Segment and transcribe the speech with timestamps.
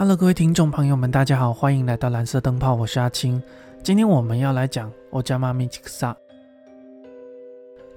[0.00, 3.42] Hello，各位听众朋友们，大家好，欢迎来到蓝色灯泡，我是阿青。
[3.82, 6.16] 今天我们要来讲《o j a m a m i k s a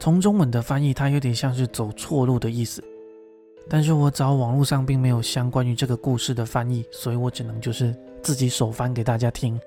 [0.02, 2.84] 从中文的翻译，它有点像是走错路的意思。
[3.70, 9.58] 但是我找网络上并没有相关于这个故事的翻译，所以我只能就是自己手翻给大家听。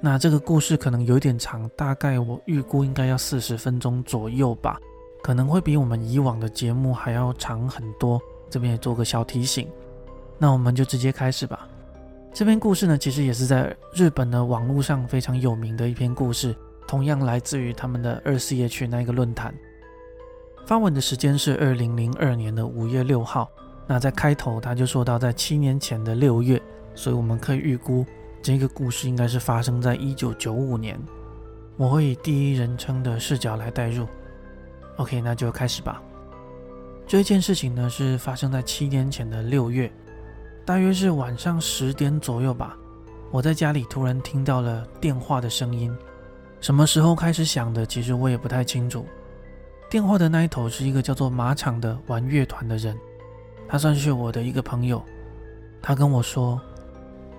[0.00, 4.80] 那这个故事可能有点长，大概我预估应该要四十分钟左右吧，
[5.22, 8.18] 可能会比我们以往的节目还要长很多。
[8.48, 9.68] 这边也做个小提醒。
[10.38, 11.68] 那我们就直接开始吧。
[12.32, 16.54] 这篇故事呢，其实也是在日本的网络上非常有名的一篇故事，
[16.86, 19.52] 同样来自于他们的二四页区那个论坛。
[20.64, 23.50] 发文的时间是二零零二年的五月六号。
[23.86, 26.60] 那在开头他就说到，在七年前的六月，
[26.94, 28.04] 所以我们可以预估
[28.42, 31.00] 这个故事应该是发生在一九九五年。
[31.76, 34.06] 我会以第一人称的视角来代入。
[34.96, 36.02] OK，那就开始吧。
[37.06, 39.90] 这件事情呢，是发生在七年前的六月。
[40.68, 42.76] 大约是晚上十点左右吧，
[43.30, 45.90] 我在家里突然听到了电话的声音。
[46.60, 49.06] 什么时候开始响的，其实我也不太清楚。
[49.88, 52.94] 电话的那一头是一个叫做马场的玩乐团的人，
[53.66, 55.02] 他算是我的一个朋友。
[55.80, 56.60] 他跟我说，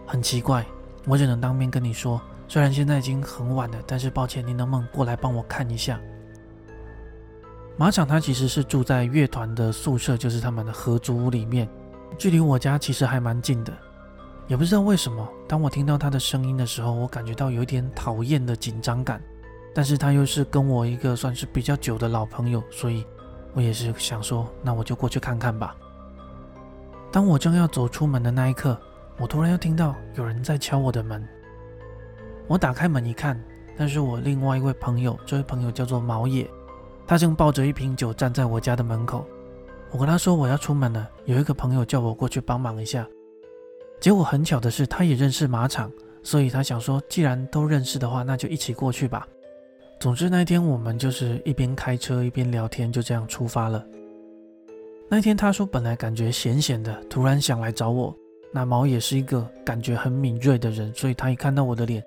[0.07, 0.65] 很奇怪，
[1.05, 6.01] 我只能当面跟你说，虽然现在已经很晚了，但是抱歉，您能不能过来帮我看一下？
[7.77, 11.69] 马场他其实是住在乐团的宿舍，就是他们的合租屋里面。
[12.17, 13.71] 距离我家其实还蛮近的，
[14.47, 19.21] 也不知道为什么，当我听到他的声音的时候，我感觉到有一点讨厌的紧张感。
[19.71, 23.05] 但是他又是跟我一个算是比较久的老朋友，所以
[23.53, 25.75] 我也是想说，那我就过去看看吧。
[27.11, 28.77] 当我正要走出门的那一刻，
[29.17, 31.25] 我突然又听到有人在敲我的门。
[32.47, 33.39] 我打开门一看，
[33.77, 36.49] 那是我另外一位朋友，这位朋友叫做毛野，
[37.05, 39.23] 他正抱着一瓶酒站在我家的门口。
[39.91, 43.07] 我跟他说我要出门了，有一个朋友叫我过去帮忙一下。
[43.99, 45.91] 结果很巧的是，他也认识马场，
[46.23, 49.27] 所以他想说，既然都认识的话，那就一起过去吧。
[49.99, 53.85] 总之那天我们就是一边开车一边聊天，就这样出发了。
[55.09, 58.15] 那天他说本来感觉闲闲的，突然想来找我。
[58.51, 62.03] 那毛也是一个感觉很敏锐的人，所以他一看到我的脸，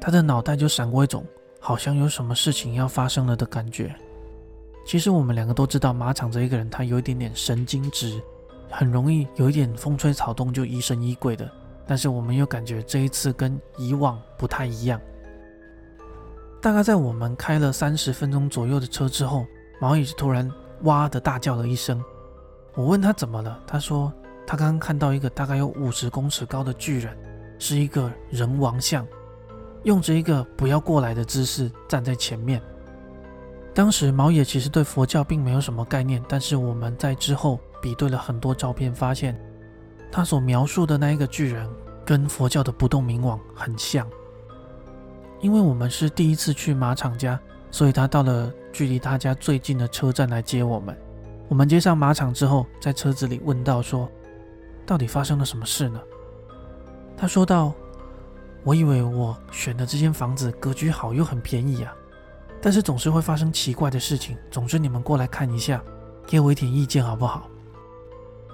[0.00, 1.24] 他的脑袋就闪过一种
[1.58, 3.94] 好像有什么事情要发生了的感觉。
[4.84, 8.20] 其实我们两个都知道，马场这一个人他有一点点神经质，
[8.70, 11.50] 很容易有一点风吹草动就疑神疑鬼的。
[11.86, 15.00] 但是我们又感觉这一次跟以往不太一样。
[16.60, 19.46] 大概在我们开了三十分钟左右的车之后，
[19.80, 20.50] 毛也是突然
[20.82, 22.02] 哇的大叫了一声。
[22.74, 24.12] 我问他怎么了，他说
[24.46, 27.16] 他刚刚看到一个大概有五十公尺高的巨人，
[27.58, 29.06] 是一个人王像，
[29.84, 32.62] 用着一个不要过来的姿势站在前面。
[33.72, 39.38] 当时毛野其实对佛教并没有什么概念，但是我们在之后比对了很多照片，发现
[40.10, 41.68] 他所描述的那一个巨人
[42.04, 44.06] 跟佛教的不动明王很像。
[45.40, 50.94] 因为我们是第一次去马场家，所以他到了距离他家最近的车站来接我们。
[51.48, 54.10] 我们接上马场之后，在车子里问到说
[54.84, 56.00] ：“到底发生了什么事呢？”
[57.16, 57.72] 他说道
[58.64, 61.94] ：“我以为我选的这间房子格局好又很便宜啊。”
[62.62, 64.36] 但是总是会发生奇怪的事情。
[64.50, 65.82] 总之，你们过来看一下，
[66.26, 67.48] 给我一点意见好不好？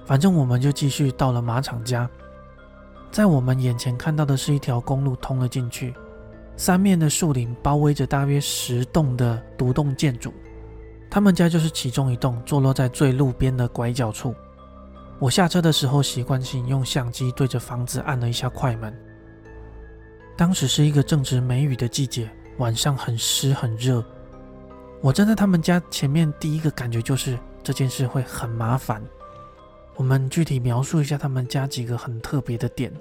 [0.05, 2.09] 反正我们就继续到了马场家，
[3.11, 5.93] 在我们眼前看到的是一条公路通了进去，
[6.57, 10.33] 三面的树林包围着大约十栋的独栋建筑，
[11.11, 14.33] 他们家就是其中一栋，坐落在最路边的拐角处。
[15.19, 18.97] 我下车的时候，习惯性用相机对着房子按了一下快门。
[20.37, 22.31] 当时是一个正值梅雨的季节。
[22.59, 24.03] 晚上很湿很热，
[25.01, 29.03] 我站在他们家前面，第一个感觉就是这件事会很麻烦。
[29.95, 32.93] 我们具体描述一下他们家几个很特别的点。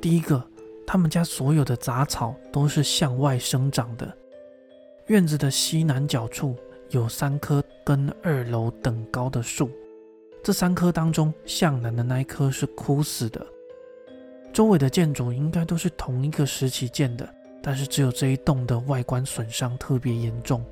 [0.00, 0.42] 第一个，
[0.86, 4.10] 他们家所有的杂草都是向外生长的。
[5.06, 6.54] 院子的西南角处
[6.90, 9.70] 有三棵跟二楼等高的树，
[10.42, 13.46] 这三棵当中向南的那一棵是枯死的。
[14.52, 17.26] 周围的建筑应该都是同一个时期建的。
[17.62, 20.64] 但是只有这一栋的外观损伤特别严重。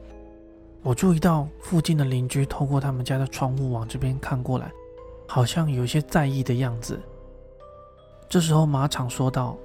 [0.83, 4.71] 我注意到附近的邻居透过他们家的窗户往这边看过来，
[5.27, 7.01] 好像有些在意的样子。
[8.29, 9.57] 这时候马场说道：“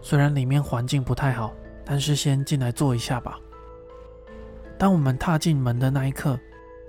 [0.00, 1.52] 虽然里面环境不太好，
[1.84, 3.38] 但是先进来坐一下吧。”
[4.78, 6.38] 当我们踏进门的那一刻，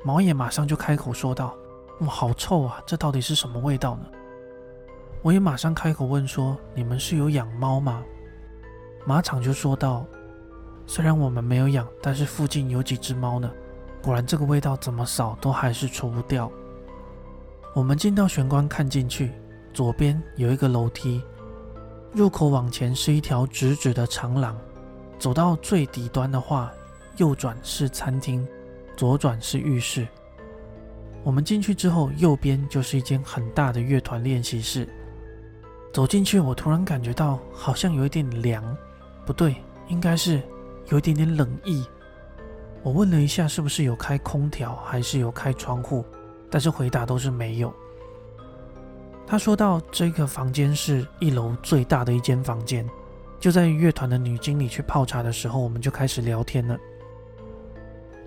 [0.04, 1.56] 毛野马上就开口说道
[2.02, 2.84] ：“哇，好臭啊！
[2.86, 4.06] 这到底是什么味道呢？”
[5.24, 8.04] 我也马上开口问说：“你们是有养猫吗？”
[9.10, 10.06] 马场就说道
[10.86, 13.52] ：“虽然我们没有养，但是附近有几只猫呢。
[14.04, 16.52] 果然，这个味道怎么扫都还是除不掉。”
[17.74, 19.32] 我们进到玄关看进去，
[19.74, 21.24] 左边有一个楼梯，
[22.14, 24.56] 入口往前是一条直直的长廊。
[25.18, 26.72] 走到最底端的话，
[27.18, 28.48] 右转是餐厅，
[28.96, 30.08] 左转是浴室。
[31.24, 34.88] 我们进去之后，右边就是一间很大的乐团练习室。
[35.92, 38.64] 走进去，我突然感觉到好像有一点凉，
[39.30, 39.56] 不对，
[39.90, 40.42] 应该是
[40.88, 41.86] 有一点点冷意。
[42.82, 46.04] 我问了一下，是不是有开空调，还是有开窗户？
[46.50, 47.72] 但是回答都是没有。
[49.28, 52.90] 他说到这个房间是一楼最大的一间房间。
[53.40, 56.76] 就在乐团的女经理去泡茶的时候，我们就开始聊天了。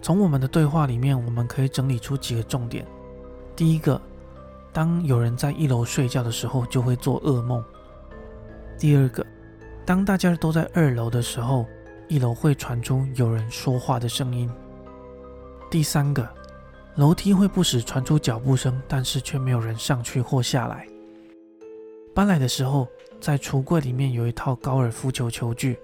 [0.00, 2.86] 从我们的对话里面，我们可以整理出几个重点。
[3.56, 4.00] 第一个，
[4.72, 7.60] 当有人在一楼睡觉的时候，就会做噩梦。
[8.78, 9.26] 第二个，
[9.84, 11.66] 当大家都在二楼的时候，
[12.08, 14.50] 一楼会传出有人说话的声音。
[15.70, 16.28] 第三个，
[16.96, 20.86] 楼梯会不时传出脚步声，但是却没有人上去或下来。
[22.14, 22.88] 搬来的时候。
[23.22, 25.78] 在橱柜里面有一套高尔夫球球具，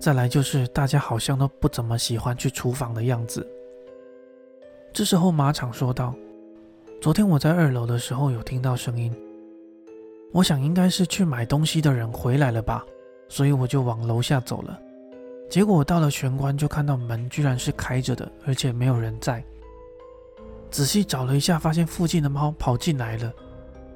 [0.00, 3.46] 再来就是大家好像都不怎么喜欢去厨房的样子。
[4.90, 6.14] 这时候马场说道
[7.02, 9.14] ：“昨天我在二楼的时候有听到声音，
[10.32, 12.82] 我想应该是去买东西的人回来了吧，
[13.28, 14.78] 所以我就往楼下走了。
[15.48, 19.42] 结果到了玄关就看到门居然是开着的，而且没有人在。
[20.70, 23.32] 仔细找了一下，发现附近的猫跑进来了。”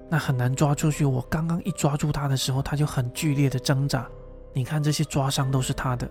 [0.09, 1.07] 那很难抓出去。
[1.07, 4.07] 我刚刚一抓住它的时候，它就很剧烈的挣扎。
[4.53, 6.07] 你看这些抓伤都是它的，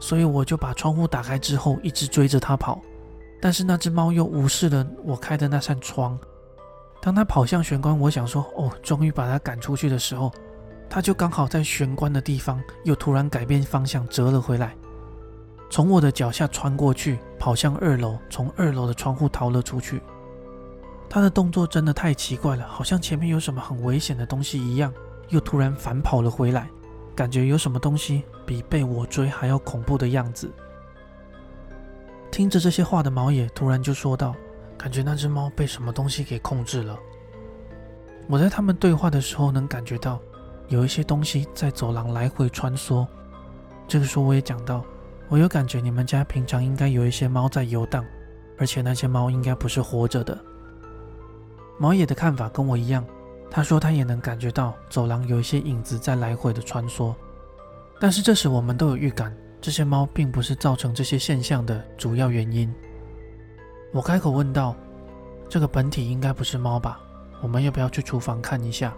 [0.00, 2.80] 所以我就把窗户打开之后，一直追着它跑。
[3.42, 6.18] 但是那只猫又无视了我开的那扇窗。
[7.02, 10.32] 当它跑向玄关，我想说哦，终于把它赶出去的时候，
[10.88, 14.76] 它就刚好在玄关的地方又突然改变方向折了回来，
[15.68, 20.00] 从我的脚下穿过去，跑向二楼，从二楼的窗户逃了出去。
[21.08, 24.92] 他的动作真的太奇怪了，好像前面有什么很危险的东西一样，
[25.28, 26.68] 又突然反跑了回来，
[27.14, 30.50] 感觉有什么东西比被我追还要恐怖的样子。
[32.30, 34.34] 听着这些话的毛野突然就说道
[34.76, 36.98] ：“感觉那只猫被什么东西给控制了。”
[38.26, 40.20] 我在他们对话的时候能感觉到
[40.68, 43.06] 有一些东西在走廊来回穿梭。
[43.86, 44.82] 这个时候我也讲到，
[45.28, 48.04] 我有感觉你们家平常应该有一些猫在游荡，
[48.58, 50.38] 而且那些猫应该不是活着的。
[51.78, 53.04] 毛野的看法跟我一样，
[53.50, 57.14] 他说他也能感觉到走廊有一些影子在来回的穿梭，
[58.00, 62.72] 但是这时我们都有预感，这些猫并不是造成这些现象的主要原因。
[63.92, 64.74] 我开口问道
[65.48, 66.98] ：“这个本体应该不是猫吧？
[67.42, 68.94] 我们要不要去厨房看一下？”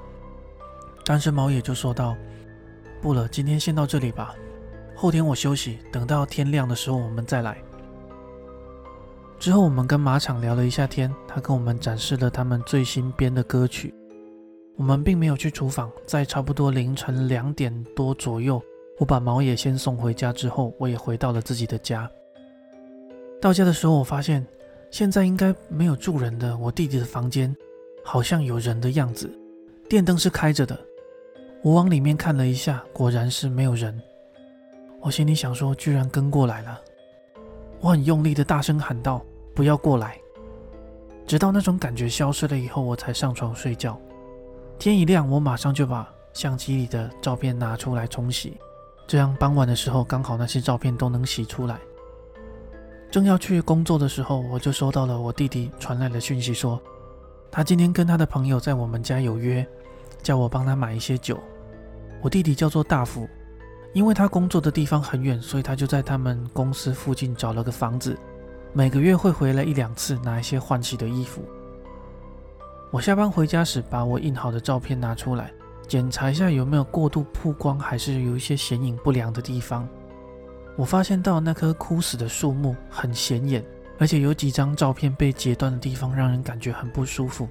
[1.08, 2.17] 但是毛野就说道
[3.00, 4.35] ：“不了，今天先到这里吧，
[4.97, 7.56] 后天我休息，等到天亮的时候我们再来。”
[9.38, 13.94] 之后，我们跟马场聊了一下天，他跟我们展示了他们最新编的歌曲。
[14.75, 18.61] 我们并没有去厨房，在差不多凌晨两点多左右，
[18.99, 22.11] 我把毛野先送回家之后，我也回到了自己的家。
[23.41, 24.44] 到家的时候，我发现
[24.91, 27.55] 现在应该没有住人的，我弟弟的房间
[28.02, 29.31] 好像有人的样子，
[29.88, 30.76] 电灯是开着的。
[31.62, 34.00] 我往里面看了一下，果然是没有人。
[35.00, 36.81] 我心里想说，居然跟过来了。
[37.81, 39.25] 我很用力的大声喊道
[39.55, 40.19] ：“不要过来！”
[41.26, 44.00] 直到那种感觉消失了以后，我才上床睡觉。
[44.79, 48.57] 天一亮，我马上就把相机里的照片拿出来冲洗，
[49.07, 51.78] 这样傍晚的时候刚好那些照片都能洗出来。
[53.11, 56.81] 正要去工作的时候，我就收到了我弟弟传来的讯息，说
[57.50, 59.66] 他今天跟他的朋友在我们家有约，
[60.26, 61.38] 叫我帮他买一些酒。
[62.21, 63.28] 我弟弟叫做大福。
[63.92, 68.14] 因为他工作的地方很远，所以他就在他们公司附近找了个房子，
[68.75, 71.42] 每个月会回来一两次拿一些换洗的衣服。
[72.90, 75.50] 我下班回家时，把我印好的照片拿出来
[75.88, 79.88] 检查一下有没有过度曝光，还是有一些显影不良的地方。
[80.76, 83.64] 我发现到那棵枯死的树木很显眼，
[83.99, 87.49] 而且有几张照片被截断的地方让人感觉很不舒服。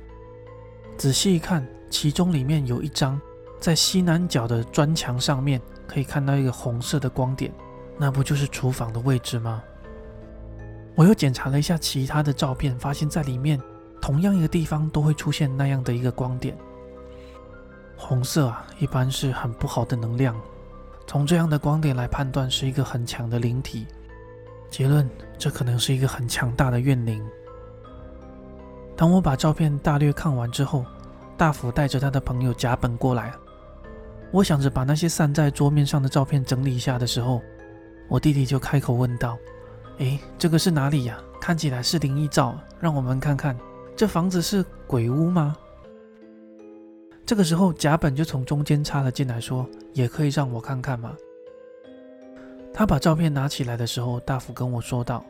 [0.95, 1.65] 仔细一看，
[1.95, 3.17] 其中里面有一张
[3.57, 5.61] 在西南角的砖墙上面。
[5.87, 7.53] 可以看到一个红色的光点，
[7.97, 9.61] 那不就是厨房的位置吗？
[10.95, 13.61] 我又检查了一下其他的照片，发现在里面
[14.01, 16.57] 同样一个地方都会出现那样的一个光点。
[17.95, 20.35] 红色啊，一般是很不好的能量。
[21.05, 23.85] 从这样的光点来判断，是一个很强的灵体。
[24.69, 27.23] 结论：这可能是一个很强大的怨灵。
[28.97, 30.83] 当我把照片大略看完之后，
[31.37, 33.33] 大福带着他的朋友甲本过来。
[34.31, 37.41] 我想着把那些散在桌面上的照片整理一下的时候，
[38.07, 39.37] 我弟弟就开口问道
[39.99, 41.17] ：“诶，这个是哪里呀？
[41.39, 43.57] 看起来是灵异照，让我们看看，
[43.95, 45.55] 这房子是鬼屋吗？”
[47.25, 51.15] 这个时候，甲本就从中间插了进来，说：“也可以让我看看吗？”
[52.73, 55.25] 他把照片拿起来的时候，大福跟我说道：“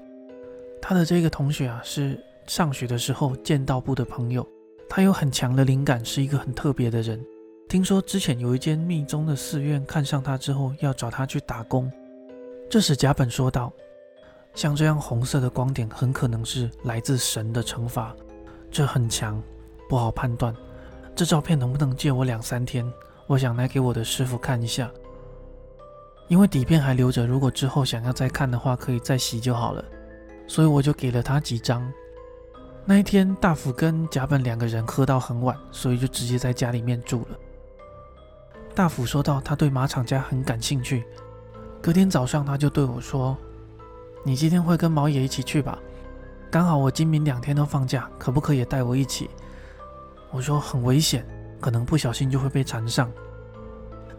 [0.82, 4.46] 他的这个同学啊，是上学的时候剑道部的朋友，
[4.88, 7.24] 他有很强的灵感，是一个很特别的人。
[7.68, 11.92] 听说之前有一间密宗的寺院看上他之后，要找他去打工。”
[12.70, 13.72] 这时，甲本说道
[14.54, 18.16] ：“像这样红色的光点，很可能是来自神的惩罚，
[18.72, 19.42] 这很强，
[19.90, 20.56] 不好判断。”
[21.16, 22.86] 这照片能不能借我两三天？
[23.28, 24.92] 我想来给我的师傅看一下，
[26.28, 29.84] 因为底片还留着，如果之后想要再看的话，可以再洗就好了。
[30.46, 31.92] 所以我就给了他几张。
[32.88, 37.38] 那一天，大福跟甲本两个人喝到很晚，所以就直接在家里面住了。
[38.76, 41.04] 大福说到他对马场家很感兴趣，
[41.82, 43.36] 隔天早上他就对我说
[44.24, 45.80] ：“你今天会跟毛爷一起去吧？
[46.52, 49.32] 刚好我今明两天都放假，可不可以带我一起？”
[50.30, 51.26] 我说很危险，
[51.60, 53.12] 可能不小心就会被缠上。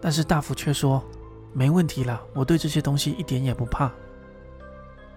[0.01, 1.01] 但是大福却说
[1.53, 3.93] 没问题啦，我对这些东西一点也不怕。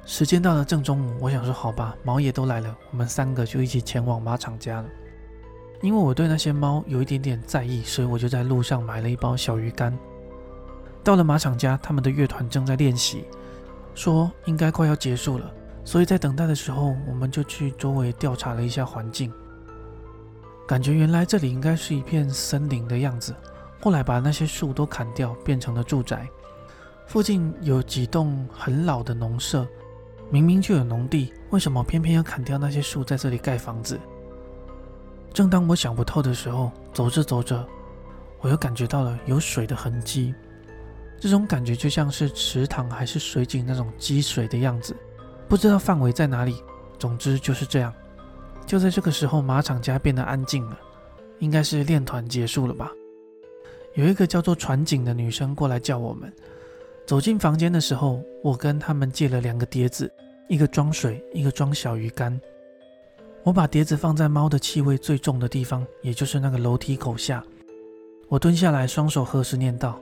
[0.09, 4.89] 时间到了正中午，我想说好吧，毛爷都来了，我们三个就一起前往马场家了。
[5.83, 9.95] 因为我对那些猫有一点点在意，所以我就在路上买了一包小鱼干。
[11.03, 13.23] 到了马场家，他们的乐团正在练习，
[13.93, 15.53] 说应该快要结束了，
[15.85, 19.31] 所以在等待的时候，我们就去周围调查了一下环境。
[20.67, 23.35] 感觉原来这里应该是一片森林的样子，
[23.79, 26.27] 后来把那些树都砍掉，变成了住宅。
[27.05, 29.67] 附近有几栋很老的农舍，
[30.29, 33.99] 明明就有农地，为什么偏偏要砍掉那些树，在这里盖房子？
[35.33, 37.65] 正当我想不透的时候，走着走着，
[38.41, 40.33] 我又感觉到了有水的痕迹。
[41.19, 44.95] 这种感觉就像是池塘还是水井那种积水的样子，
[45.47, 46.63] 不知道范围在哪里。
[46.97, 47.93] 总之就是这样。
[48.65, 50.77] 就在这个时候，马场家变得安静了，
[51.39, 52.91] 应该是练团结束了吧。
[53.95, 56.31] 有一个叫做船井的女生过来叫我们。
[57.09, 60.13] 走进房间的时候，我跟他们借了两个碟子，
[60.47, 62.39] 一个装水，一个装小鱼干。
[63.41, 67.43] 我把碟子放在猫的气味最重的地方，也就是那个楼梯口下。
[68.27, 69.99] 我蹲下来，双手合十念道：“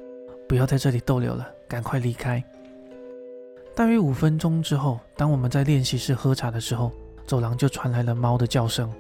[0.50, 2.44] 不要在这里逗留了，赶快离开。”
[3.74, 6.92] 大约五分钟之后，当我们在练习室喝茶的时候。
[7.26, 8.92] 走廊就传来了猫的叫声，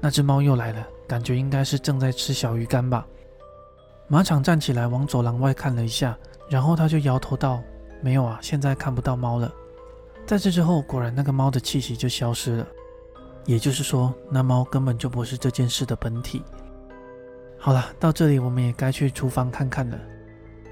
[0.00, 3.06] 那只猫又来了，感觉应该是正在吃小鱼干吧。
[4.08, 6.16] 马场站起来往走廊外看了一下，
[6.48, 7.62] 然后他就摇头道
[8.00, 9.52] ：“没有啊，现在看不到猫了。”
[10.26, 12.66] 在这之后，果然那个猫的气息就消失了，
[13.44, 16.42] 也就是说，那猫根本就不是这件事的本体。
[17.58, 19.98] 好了，到这里我们也该去厨房看看了。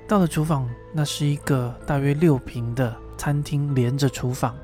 [0.07, 4.55] 到了厨房，那是一个大约六平的餐厅，连着厨房。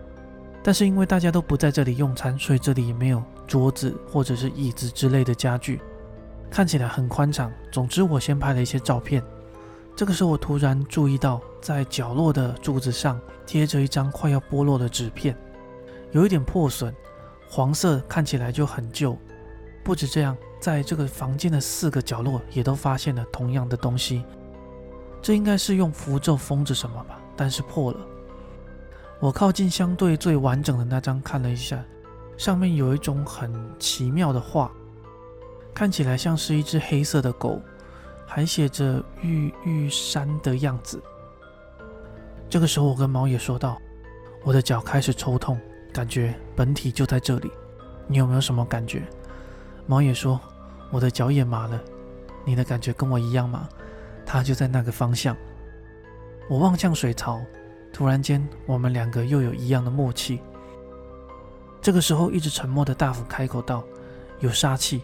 [0.63, 5.81] 但是因为大家都不在这里用餐，所以这里也没有桌子或者是椅子之类的家具，
[6.51, 7.51] 看起来很宽敞。
[7.73, 9.23] 总之，我先拍了一些照片。
[10.01, 15.37] 这个时候，我突然注意到，在角落的柱子上贴着一张快要剥落的纸片，
[16.13, 16.91] 有一点破损，
[17.47, 19.15] 黄色，看起来就很旧。
[19.85, 24.25] 不止这样，在这个房间的四个角落也都发现了同样的东西。
[25.21, 28.01] 这应该是用符咒封着什么吧，但是破了。
[29.19, 31.79] 我靠近相对最完整的那张看了一下，
[32.39, 34.73] 上面有一种很奇妙的画，
[35.75, 37.61] 看起来像是一只黑色的狗，
[38.33, 41.03] 还写着“玉玉山”的样子。
[42.49, 43.77] 这个时候，我跟毛爷说道
[44.47, 45.59] ：“我的脚开始抽痛，
[45.93, 47.51] 感觉本体就在这里。
[48.07, 49.03] 你有没有什么感觉？”
[49.85, 50.41] 毛爷说
[50.93, 51.83] ：“我的脚也麻了。
[52.45, 53.69] 你的感觉跟我一样吗？
[54.25, 55.37] 它就在那个方向。”
[56.49, 57.41] 我望向水槽。
[57.93, 60.41] 突然间，我们两个又有一样的默契。
[61.83, 63.83] 这个时候，一直沉默的大福开口道
[64.39, 65.03] ：“有杀气。”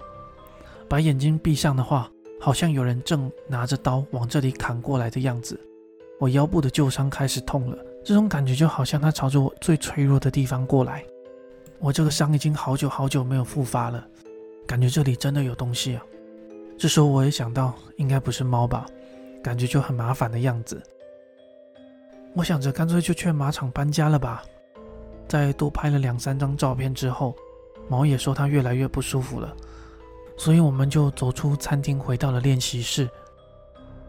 [0.88, 2.08] 把眼睛闭上的话，
[2.40, 5.58] 好像有人正拿着刀往这里砍过来的样子。
[6.18, 11.04] 我腰部的旧伤开始痛了，这种感觉就好像他朝着我最脆弱的地方过来。
[11.78, 14.06] 我这个伤已经好久好久没有复发了，
[14.66, 16.02] 感觉这里真的有东西啊！
[16.78, 18.86] 这时候我也想到，应该不是猫吧？
[19.42, 20.82] 感觉就很麻烦的样子。
[22.34, 24.42] 我想着，干脆就劝马场搬家了吧。
[25.28, 27.36] 在多拍了两三张照片之后，
[27.88, 29.54] 毛也说他越来越不舒服了，
[30.36, 33.08] 所以我们就走出餐厅，回到了练习室。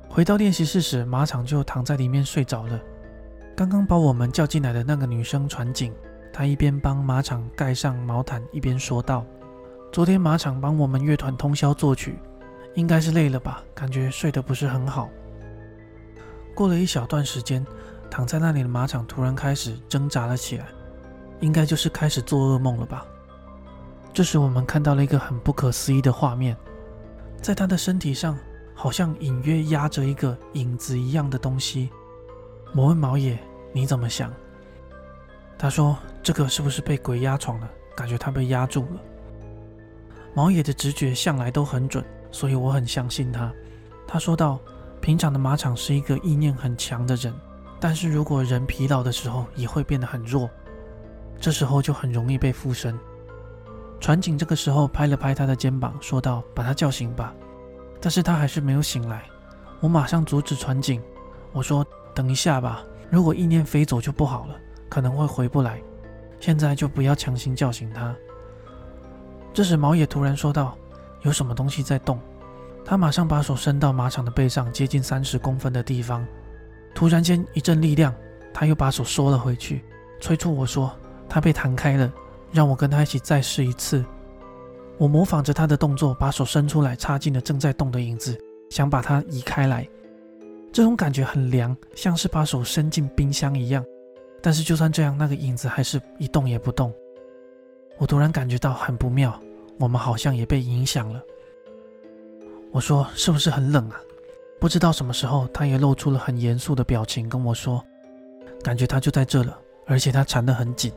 [0.09, 2.79] 回到练习室时，马场就躺在里面睡着了。
[3.55, 5.93] 刚刚把我们叫进来的那个女生传景，
[6.31, 9.25] 她一边帮马场盖上毛毯，一边说道
[9.91, 12.17] ：“昨天马场帮我们乐团通宵作曲，
[12.75, 13.63] 应该是累了吧？
[13.73, 15.09] 感觉睡得不是很好。”
[16.53, 17.65] 过了一小段时间。
[18.09, 20.65] 躺在那里的马场突然开始挣扎了起来，
[21.41, 23.05] 应该就是开始做噩梦了吧。
[24.17, 26.57] 这时我们看到了一个很不可思议的画面，
[27.39, 28.35] 在他的身体上
[28.73, 31.91] 好像隐约压着一个影子一样的东西。
[32.73, 33.37] 我问毛野
[33.71, 34.33] ：“你怎么想？”
[35.55, 37.69] 他说：“这个是不是被鬼压床了？
[37.95, 38.99] 感觉他被压住了。”
[40.33, 43.53] 毛野的直觉向来都很准，所以我很相信他。
[44.07, 44.59] 他说道
[44.99, 47.31] ：“平常的马场是一个意念很强的人，
[47.79, 50.49] 但是如果人疲劳的时候，也会变得很弱，
[51.39, 52.97] 这时候就很容易被附身。”
[53.99, 57.33] 船警这个时候拍了拍他的肩膀，说道：“把他叫醒吧。”
[57.99, 59.23] 但是他还是没有醒来。
[59.79, 61.01] 我马上阻止船警，
[61.51, 64.55] 我说：“等一下吧，如果意念飞走就不好了，
[64.87, 65.81] 可能会回不来。
[66.39, 68.15] 现在就不要强行叫醒他。”
[69.51, 70.77] 这时毛野突然说道
[71.23, 72.19] ：“有什么东西在动？”
[72.85, 76.25] 他马上把手伸到马场的背上，接近三十公分的地方。
[76.93, 78.13] 突然间一阵力量，
[78.53, 79.83] 他又把手缩了回去，
[80.21, 80.95] 催促我说
[81.27, 82.11] ：“他被弹开了。”
[82.51, 84.03] 让我跟他一起再试一次。
[84.97, 88.37] 我模仿着他的动作，把手伸出来，插进了正在动的影子，
[88.69, 89.87] 想把它移开来。
[90.71, 93.85] 这种感觉很凉，像是把手伸进冰箱一样。
[94.41, 96.93] 但是就算这样，那个影子还是一动也不动。
[97.97, 99.39] 我突然感觉到很不妙，
[99.79, 101.21] 我们好像也被影响了。
[102.71, 103.99] 我说：“是不是很冷啊？”
[104.59, 107.83] 不知道什么时候，他也露出了很严肃的表情，跟我说
[108.63, 110.91] ：“感觉他就在这了，而且他缠得很紧。”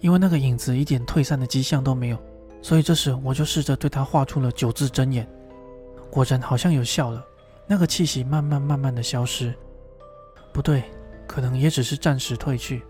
[0.00, 2.18] 因为那个影子一点退散的迹象都没有，
[2.62, 5.26] 所以这时我就试着对他画出了九字真言，
[6.10, 7.24] 果然好像有效了。
[7.66, 9.52] 那个气息慢慢慢慢的消失，
[10.52, 10.84] 不对，
[11.26, 12.82] 可能也只是暂时退去。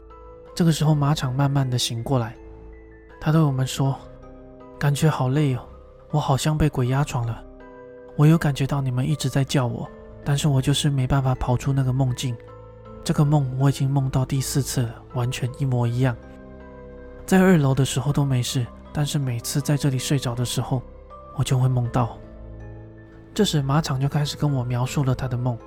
[0.54, 2.36] 这个时候马场慢慢的醒过来，
[3.20, 3.98] 他对我们说
[4.78, 5.66] ：“感觉好累哦，
[6.10, 7.42] 我好像被鬼压床了。
[8.16, 9.88] 我有感觉到你们一直在叫我，
[10.24, 12.36] 但是我就是没办法跑出那个梦境。
[13.04, 16.14] 这个梦我已经梦到第四次了，完全一模一样。”
[17.26, 20.80] 在二楼的时候都没事，但是每次在这里睡着的时候，
[21.34, 22.16] 我就会梦到。
[23.34, 25.58] 这时马场就开始跟我描述了他的梦。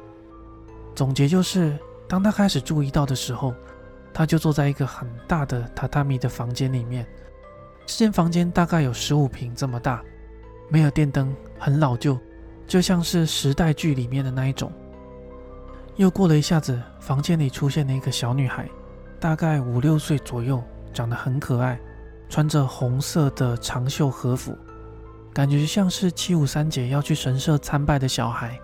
[0.95, 3.53] 总结就是，当他开始注意到的时候，
[4.13, 7.05] 他就坐在一个很大的榻榻米的房间里面。
[7.85, 10.01] 这间房间大概有十五平这么大，
[10.69, 12.17] 没有电灯，很老旧，
[12.65, 14.71] 就像是时代剧里面的那一种。
[15.97, 18.69] 又过了一下子，房间里出现了一个小女孩，
[19.19, 20.63] 大概五六岁左右。
[20.93, 21.79] 长得很可爱，
[22.29, 24.57] 穿着红色的长袖和服，
[25.33, 28.59] 感觉像是七五三姐要去神社参拜的小孩。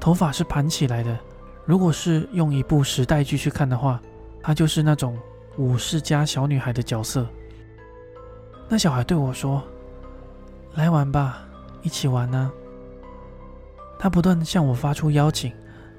[0.00, 1.18] 头发是盘起来的，
[1.64, 4.00] 如果是用一部时代剧去看的话，
[4.42, 5.18] 她就是那种
[5.56, 7.26] 武士家小女孩的角色。
[8.68, 9.62] 那小孩对我说
[10.74, 11.46] ：“来玩吧，
[11.82, 12.52] 一起玩呢。”
[13.98, 15.52] 他不断向我发出邀请，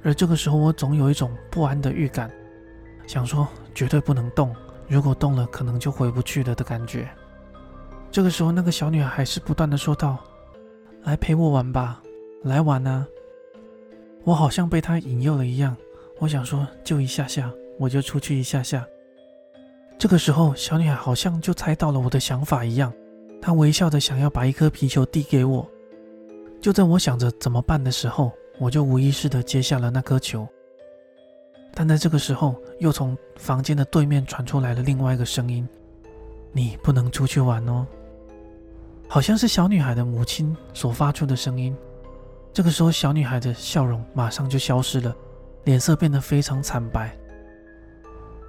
[0.03, 2.29] 而这个时候我总有一种不安的预感，
[3.07, 4.55] 想说绝对不能动。
[4.87, 7.09] 如果动了，可能就回不去了的感觉。
[8.11, 10.17] 这个时候，那个小女孩还是不断的说道
[11.03, 12.01] ：“来陪我玩吧，
[12.43, 13.05] 来玩啊！”
[14.23, 15.75] 我好像被她引诱了一样，
[16.19, 18.85] 我想说就一下下，我就出去一下下。
[19.97, 22.93] 这个时候，小女孩好像就猜到了我的想法一样，
[23.41, 25.67] 她微笑着想要把一颗皮球递给我。
[26.61, 30.47] 就在我想着怎么办的时候，我就无意识的接下了那颗球。
[31.77, 35.67] 但在这个时候，又从房间的对面传出来了另外一个声音
[36.53, 37.85] ：“你不能出去玩哦。”
[39.09, 41.75] 好像是小女孩的母亲所发出的声音。
[42.53, 45.13] 这个时候，小女孩的笑容马上就消失了，
[45.65, 47.13] 脸色变得非常惨白。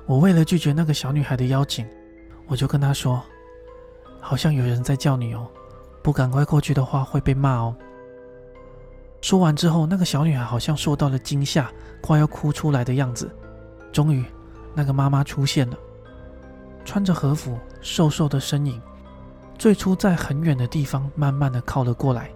[0.07, 1.85] 我为了拒绝那个小女孩的邀请，
[2.47, 3.21] 我就跟她说
[4.21, 5.49] ：“好像有人在叫你哦，
[6.01, 7.77] 不赶快过去的话会被骂哦。”
[9.21, 13.29] 说完之后，那个小女孩好像受到了惊吓，快要哭出来的样子。
[13.93, 14.25] 终于，
[14.75, 15.77] 那个妈妈出现了，
[16.85, 18.81] 穿着和服，瘦瘦的身影。
[19.59, 22.31] 最初在很远的地方，慢慢的靠了过来，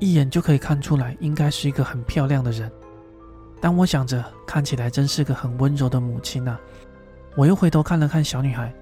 [0.00, 2.70] 一眼就可以看出来，应该是一个很漂亮的人。
[3.60, 6.60] 当我想着，看起来真是个很温柔的母亲啊，
[7.36, 8.74] 我又回头看了看小女孩，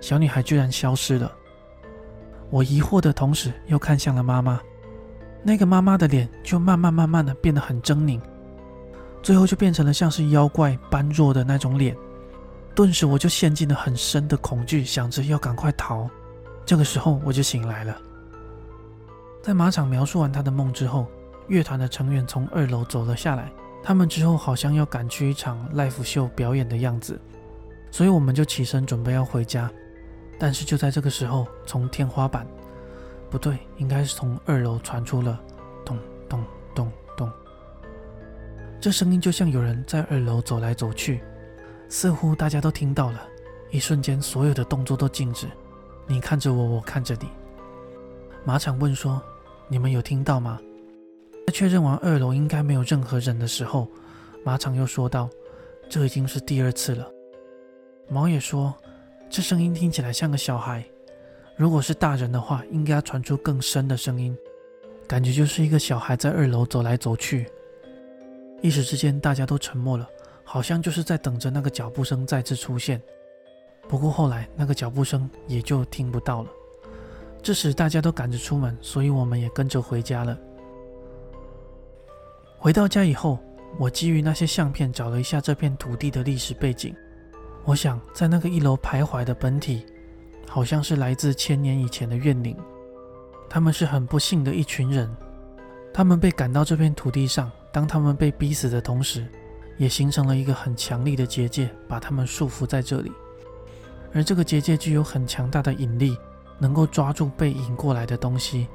[0.00, 1.30] 小女孩居然消失了。
[2.50, 4.60] 我疑惑的同时，又看向了妈妈。
[5.46, 8.18] 那个妈妈的脸就慢慢慢慢的变得很狰狞，
[9.22, 11.94] 最后就变成了像是妖怪般弱的那种脸。
[12.74, 16.08] 顿时我就陷进了很深的恐惧，想着要赶快逃。
[16.64, 17.96] 这个时候我就醒来了。
[19.42, 21.06] 在马场描述完他的梦之后，
[21.48, 23.52] 乐团的成员从二楼走了下来，
[23.82, 27.20] 他们之后好像要赶去一场 live 秀表演的样子，
[27.90, 29.70] 所以我们就起身准备要回家。
[30.38, 32.46] 但是就在这个时候，从天花板。
[33.34, 35.40] 不对，应该是从二楼传出了
[35.84, 37.28] 咚咚咚咚，
[38.80, 41.20] 这声音就像有人在二楼走来走去，
[41.88, 43.20] 似乎大家都听到了。
[43.72, 45.48] 一瞬间，所有的动作都静止，
[46.06, 47.26] 你看着我，我看着你。
[48.44, 49.20] 马场问说
[49.66, 50.60] ：“你们有听到吗？”
[51.44, 53.88] 在确认完二楼应该没有任何人的时候，
[54.44, 55.28] 马场又说道
[55.90, 57.10] ：“这已经是第二次了。”
[58.08, 58.72] 毛也说
[59.28, 60.84] ：“这声音听起来像个小孩，
[61.56, 64.36] 如果是大人的话，应该要传出更深的声音，
[65.06, 67.46] 感觉就是一个小孩在二楼走来走去。”
[68.60, 70.08] 一时之间，大家都沉默了，
[70.42, 73.00] 好像就是在等着那个脚步声再次出现。
[73.86, 76.50] 不过后来，那个脚步声也就听不到了。
[77.42, 80.38] 这时，大家都赶着出门，所以我们也跟着回家了。
[82.58, 83.38] 回到家以后，
[83.78, 86.96] 我基于那些相片找了一下这片土地的历史背景。
[87.64, 89.84] 我想，在那个一楼徘徊的本体，
[90.48, 92.56] 好像是来自千年以前的怨灵。
[93.48, 95.08] 他们是很不幸的一群人，
[95.92, 97.50] 他们被赶到这片土地上。
[97.72, 99.26] 当他们被逼死的同时，
[99.78, 103.10] 也形成了一个很强力的结界，把他们束缚在这里。
[104.12, 106.16] 而这个结界具有很强大的引力，
[106.58, 108.68] 能够抓住被引过来的东西。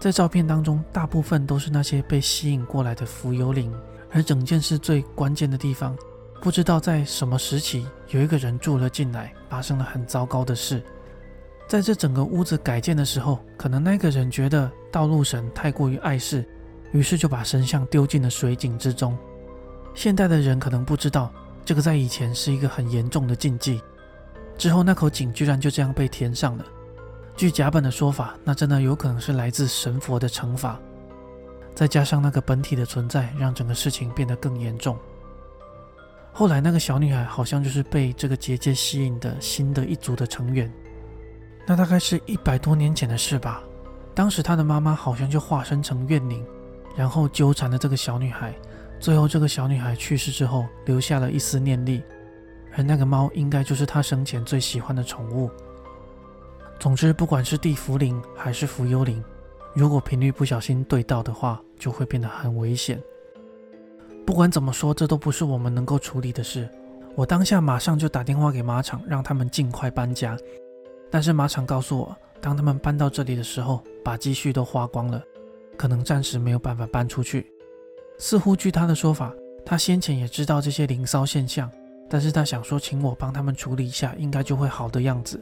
[0.00, 3.72] 在照片当中，大部分都是那些被吸引过来的浮游灵。
[4.12, 5.96] 而整件事最关键的地方，
[6.40, 10.82] 不知道在什么时期，有一个人住了进来，发生了很糟糕的事。
[11.68, 16.44] 在这整个屋子改建的时候，可能那个人觉得道路神太过于碍事。
[16.92, 19.18] 于是就把神像丢进了水井之中。
[19.92, 21.32] 现代的人可能不知道，
[21.64, 23.82] 这个在以前是一个很严重的禁忌。
[24.56, 26.64] 之后那口井居然就这样被填上了。
[27.36, 30.80] 据甲本的说法，那真的有可能是来自神佛的惩罚。
[31.74, 34.96] 再加上那个本体的存在，让整个事情变得更严重。
[36.38, 40.70] 后来那个小女孩好像就是被这个结界吸引的新的一族的成员。
[41.66, 43.64] 那大概是一百多年前的事吧。
[44.14, 46.44] 当时她的妈妈好像就化身成怨灵。
[46.94, 48.54] 然后纠缠了这个小女孩，
[49.00, 52.02] 最后这个小女孩去世之后，留下了一丝念力，
[52.74, 55.50] 而那个猫应该就是她生前最喜欢的宠物。
[56.78, 59.24] 总之，不管是地茯灵还是蜉蝣灵，
[59.74, 63.02] 如果频率不小心对到的话，就会变得很危险。
[64.26, 66.68] 不管怎么说，这都不是我们能够处理的事。
[67.14, 70.36] 我当下马上就打电话给马场，让他们尽快搬家。
[71.08, 75.22] 但是马场告诉我，当他们搬到这里的时候，把积蓄都花光了。
[75.76, 77.46] 可能暂时没有办法搬出去。
[78.18, 79.32] 似乎据他的说法，
[79.64, 81.70] 他先前也知道这些灵骚现象，
[82.10, 85.40] 但是他想说请我帮他们处理一下，应该就会好的样子。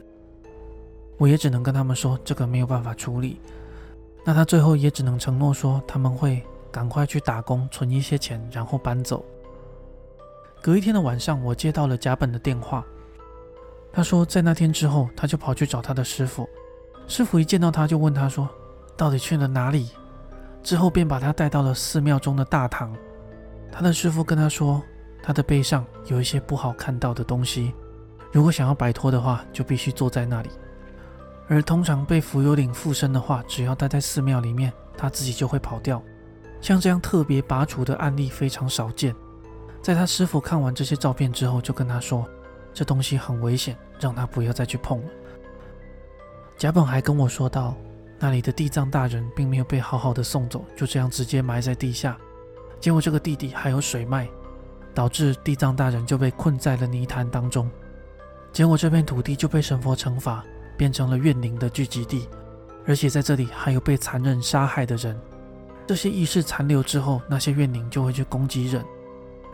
[1.17, 3.39] 我也只能跟他们说这个没有办法处理。
[4.23, 6.43] 那他最后也只能承诺说他们会
[6.75, 9.23] 赶快去打工存一些钱，然后搬走。
[10.61, 12.83] 隔一天的晚上，我接到了甲本的电话，
[13.93, 16.45] 他说在那天之后，他就跑去找他的师傅。
[17.07, 18.49] 师傅一见到他就问他说
[18.97, 19.89] ：“到底去了哪里？”
[20.63, 22.93] 之后便把他带到了寺庙中的大堂。
[23.71, 24.83] 他的师傅跟他说，
[25.23, 27.73] 他的背上有一些不好看到的东西，
[28.33, 30.49] 如果想要摆脱的话，就必须坐在那里。
[31.47, 36.03] 而通常被浮游灵附身的话，只要待在寺庙里面，他自己就会跑掉。
[36.65, 39.15] 像这样特别拔除的案例非常少见。
[39.83, 42.27] 在他师傅看完这些照片之后，就跟他说，
[42.73, 45.05] 这东西很危险，让他不要再去碰了。
[46.57, 47.75] 甲本还跟我说道。
[48.17, 52.17] 那里的地藏大人并没有被好好的送走，就这样直接埋在地下。
[52.79, 54.27] 结果这个地底还有水脉，
[54.91, 57.69] 导致地藏大人就被困在了泥潭当中。
[58.51, 60.43] 结果这片土地就被神佛惩罚，
[60.75, 62.27] 变成了怨灵的聚集地，
[62.87, 65.15] 而且在这里还有被残忍杀害的人。
[65.87, 68.83] 这些意识残留之后，那些怨灵就会去攻击人。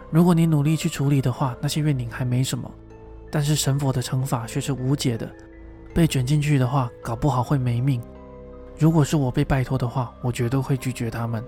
[0.10, 2.70] 如果你努力去处理的话，那些怨灵还没什么，
[3.30, 5.30] 但是神佛的惩罚却是无解的。
[5.94, 8.02] 被卷进去的话，搞不好会没命。
[8.78, 11.44] 如果是我被拜托的话，我绝对会拒绝他们。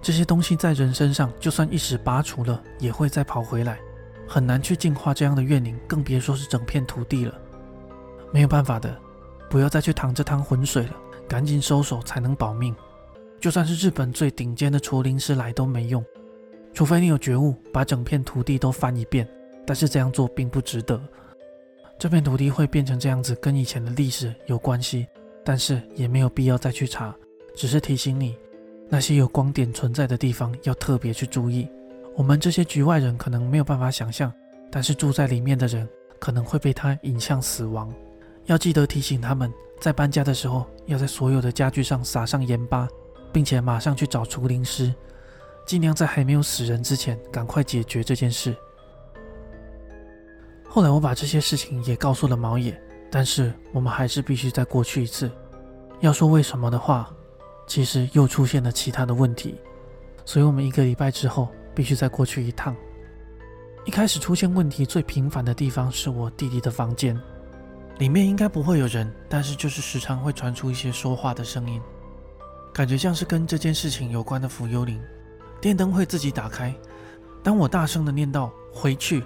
[0.00, 3.78] 这些东西在人身上，就算一时拔除了，也会再跑回来，
[4.28, 7.34] 很难去净化这样的怨灵，更别说是整片土地了。
[8.32, 8.96] 没有办法的，
[9.50, 10.96] 不要再去淌这趟浑水了，
[11.28, 12.74] 赶紧收手才能保命。
[13.40, 16.04] 就算是日本最顶尖的除灵师来都没用，
[16.72, 19.26] 除非你有觉悟，把整片土地都翻一遍。
[19.66, 21.00] 但是这样做并不值得。
[21.98, 25.06] 这片土地会变成这样子，跟以前的历史有关系。
[25.44, 27.14] 但是也没有必要再去查，
[27.54, 28.36] 只是提醒你，
[28.88, 31.68] 那些有光点存在的地方要特别去注意。
[32.16, 34.32] 我们这些局外人可能没有办法想象，
[34.72, 37.94] 但是住在里面的人可能会被它引向死亡。
[38.46, 42.88] 要记得提醒他们，在搬家的时候要在所有的家具上撒上盐巴，
[43.32, 44.94] 并且马上去找除灵师，
[45.66, 48.56] 尽量在还没有死人之前赶快解决这件事。
[50.68, 52.80] 后来我把这些事情也告诉了毛野。
[53.08, 55.30] 但是我们还是必须再过去一次。
[56.00, 57.08] 要说为什么的话，
[57.66, 59.54] 其实又出现了其他的问题，
[60.24, 62.76] 所以我们一个礼拜之后必须再过去一趟。
[63.84, 67.18] 一开始出现问题最频繁的地方是我弟弟的房间，
[67.98, 71.80] 里面应该不会有人，但是就是时常会传出一些说话的声音。
[72.76, 75.02] 感觉像是跟这件事情有关的浮幽灵。
[75.62, 76.74] 电灯会自己打开，
[77.42, 79.24] 当我大声的念道“回去”，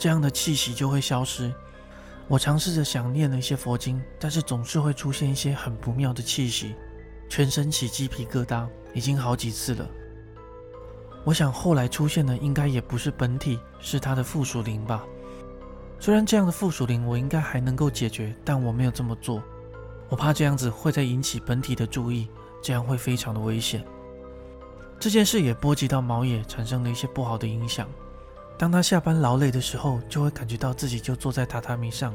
[0.00, 1.52] 这样的气息就会消失。
[2.28, 6.74] 我尝试着想念了一些佛经，但是总是会出现一些很不妙的气息，
[7.28, 9.86] 全身起鸡皮疙瘩，已经好几次了。
[11.24, 15.04] 我想后来出现的应该也不是本体，是他的附属灵吧。
[16.00, 19.42] 虽然这样的附属灵我应该还能够解决，但我没有这么做，
[20.08, 22.26] 我怕这样子会再引起本体的注意，
[22.62, 23.84] 这样会非常的危险。
[24.98, 27.88] 这件事也波及到毛野，产生了一些不好的影响。
[28.56, 32.14] 当他下班劳累的时候，就会感觉到自己就坐在榻榻米上，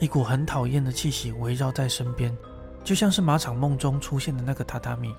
[0.00, 2.36] 一股很讨厌的气息围绕在身边，
[2.82, 5.14] 就像是马场梦中出现的那个榻榻米。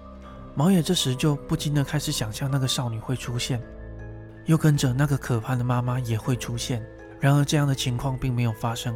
[0.54, 3.62] 毛野这时就不禁的开始想象那个少女会出现，
[4.46, 6.86] 又跟着那个可怕的妈妈也会出现。
[7.22, 8.94] 然而这样的情况并没有发生。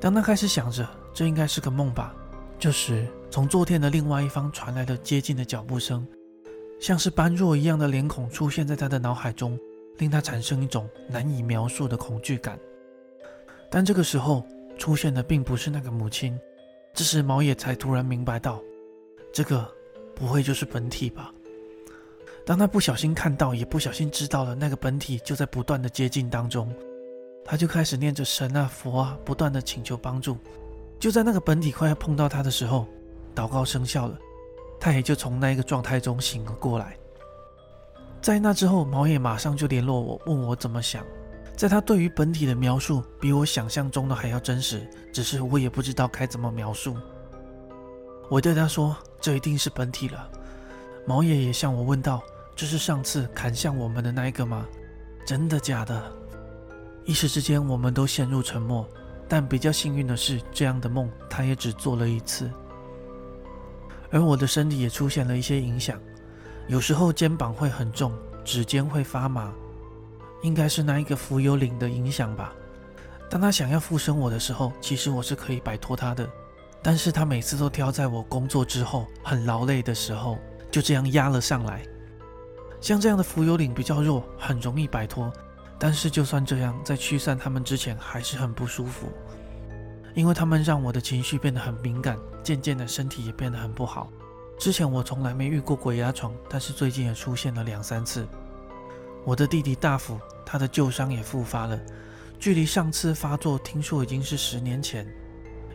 [0.00, 2.14] 当他开始想着这应该是个梦吧，
[2.58, 6.06] 这时从坐垫的另外一方传来了接近的脚步声，
[6.80, 9.58] 像是般若一样的脸孔出现在他的脑海中，
[9.98, 12.58] 令他产生一种难以描述的恐惧感。
[13.70, 14.46] 但这个时候
[14.78, 16.38] 出现的并不是那个母亲，
[16.94, 18.60] 这时毛野才突然明白到，
[19.32, 19.66] 这个。
[20.18, 21.30] 不会就是本体吧？
[22.46, 26.74] 当他不小心看到，也不小心知道了，那个本体就在不断的接近当中，
[27.44, 30.38] 他就开始念着神啊佛啊，不断的请求帮助。
[30.98, 32.86] 就在那个本体快要碰到他的时候，
[33.34, 34.18] 祷告生效了，
[34.80, 36.96] 他也就从那一个状态中醒了过来。
[38.20, 41.04] 在那之后，毛野马上就联络我，问我怎么想。
[41.56, 46.96] 在他对于本体的描述，比我想象中的还要真实，只是我也不知道该怎么描述。
[48.28, 48.96] 我对他说。
[49.18, 50.30] 这一定是本体了。
[51.04, 52.22] 毛爷爷向我问道
[52.54, 54.64] ：“这是上次砍向我们的那一个吗？
[55.26, 56.12] 真的假的？”
[57.04, 58.86] 一时之间，我们都陷入沉默。
[59.28, 62.50] 但比较幸运的是，这样的梦他也只做了一次。
[64.10, 66.00] 而我的身体也出现了一些影响，
[66.68, 68.12] 有时候肩膀会很重，
[68.44, 69.52] 指尖会发麻，
[70.42, 72.52] 应该是那一个浮游灵的影响吧。
[73.28, 76.28] 当他想要附身我的时候，其实我是可以摆脱他的。
[76.80, 80.38] 但是他每次都挑在我工作之后很劳累的时候，
[80.70, 81.82] 就这样压了上来。
[82.80, 85.32] 像这样的浮游领比较弱，很容易摆脱。
[85.78, 89.08] 但是就算这样，在驱散他们之前还是很不舒服，
[90.14, 94.08] 因为他们让我的情绪变得很敏感，渐渐的身体也变得很不好。
[94.58, 98.26] 之前我从来没遇过鬼压床，但是最近也出现了两三次。
[99.24, 101.78] 我的弟弟大福，他的旧伤也复发了，
[102.38, 105.06] 距离上次发作听说已经是十年前。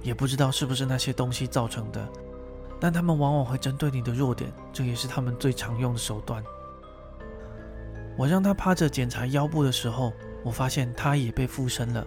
[0.02, 2.10] 也不知道是不是那些东西造成的，
[2.80, 6.44] 但他们往往会针对你的弱点，这也是他们最常用的手段。
[8.22, 12.06] 我让他趴着检查腰部的时候，我发现他也被附身了。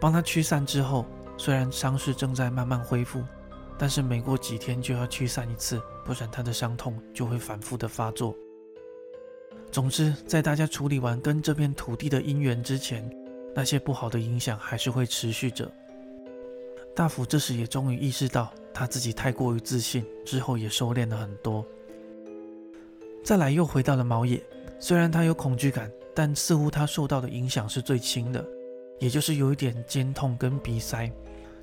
[0.00, 1.04] 帮他驱散之后，
[1.36, 3.22] 虽然伤势正在慢慢恢复，
[3.76, 8.34] 但是每过几天就要驱散一次，不然他的伤痛就会反复的发作。
[9.70, 13.06] 总之，在大家处理完跟这片土地的因缘之前，
[13.54, 15.70] 那些不好的影响还是会持续着。
[16.96, 21.62] 大福这时也终于意识到他自己太过于自信，之后也收敛了很多。
[23.22, 24.42] 再来又回到了毛野，
[24.82, 28.44] 虽然他有恐惧感，但似乎他受到的影响是最轻的，
[28.98, 31.08] 也就是有一点肩痛跟鼻塞。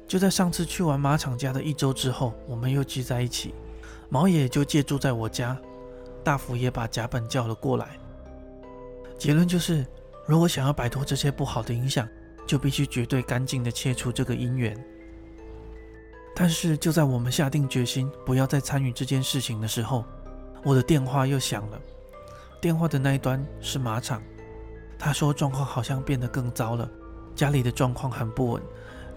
[0.08, 3.53] 就在上次去完马场家的一周之后，我们又聚在一起，
[4.08, 5.60] 毛野就借住在我家，
[6.23, 7.99] 大福也把甲本叫了过来。
[9.17, 9.86] 结论就是，
[10.25, 12.08] 如果想要摆脱这些不好的影响，
[12.47, 14.82] 就必须绝对干净的切除这个因缘。
[16.34, 20.05] 但是就在我们下定决心不要再参与这件事情的时候，
[20.63, 21.82] 我的电话又响了。
[22.62, 24.22] 电话的那一端是马场，
[24.98, 26.89] 他说状况好像变得更糟了，
[27.36, 28.62] 家里的状况很不稳，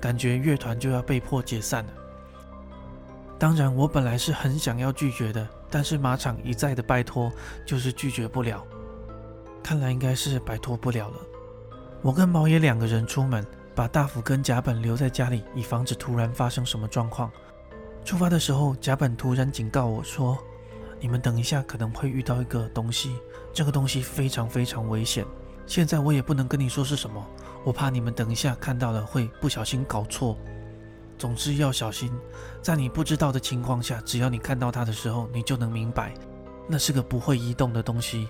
[0.00, 1.92] 感觉乐团就要被迫解散了。
[3.38, 7.32] 当然，我本来是很想要拒绝的，但是马场一再的拜托，
[7.66, 8.64] 就是拒绝不了。
[9.62, 11.16] 看来应该是摆脱不了了。
[12.02, 13.44] 我跟毛爷两个人出门。
[13.74, 17.30] 把大福跟甲本留在家里，以防止突然发生什么状况。
[18.04, 20.36] 出发的时候，甲本突然警告我说
[21.00, 23.16] ：“你们等一下可能会遇到一个东西，
[23.52, 25.24] 这个东西非常非常危险。
[25.66, 27.24] 现在我也不能跟你说是什么，
[27.64, 30.36] 我怕你们等一下看到了会不小心搞错。
[31.18, 32.10] 总之要小心，
[32.60, 36.12] 在你不知道的情况下，只要你看到它的时候，你就能明白，
[36.66, 38.28] 那是个不会移动的东西。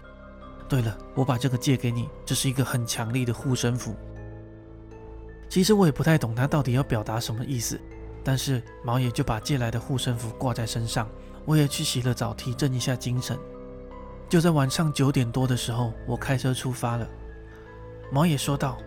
[0.69, 3.95] 对了，我把这个借给你，这是一个很强力的护身符。”
[5.49, 7.81] 其实我也不太懂他到底要表达什么意思，
[8.25, 11.09] 但是毛爷就把借来的护身符挂在身上，
[11.45, 13.39] 我也去洗了澡，提振一下精神。
[14.29, 17.09] 就在晚上九点多的时候，我开车出发了。
[18.11, 18.79] 毛爷说道：“